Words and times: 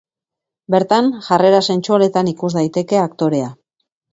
Bertan, 0.75 1.09
jarrera 1.27 1.61
sentsualetan 1.73 2.33
ikus 2.33 2.51
daiteke 2.59 3.01
aktorea. 3.07 3.53